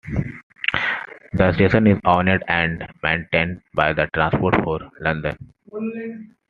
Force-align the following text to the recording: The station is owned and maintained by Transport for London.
The 1.33 1.53
station 1.53 1.85
is 1.85 1.99
owned 2.05 2.27
and 2.47 2.87
maintained 3.03 3.61
by 3.75 3.93
Transport 3.93 4.55
for 4.63 4.79
London. 4.99 5.37